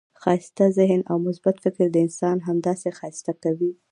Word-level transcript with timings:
ښایسته 0.21 0.65
ذهن 0.77 1.01
او 1.11 1.17
مثبت 1.27 1.55
فکر 1.63 1.83
انسان 2.03 2.37
همداسي 2.47 2.89
ښایسته 2.97 3.31
کوي. 3.43 3.71